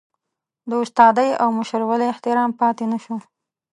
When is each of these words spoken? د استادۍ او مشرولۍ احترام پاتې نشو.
د 0.69 0.71
استادۍ 0.83 1.29
او 1.41 1.47
مشرولۍ 1.59 2.07
احترام 2.11 2.51
پاتې 2.59 2.83
نشو. 2.91 3.15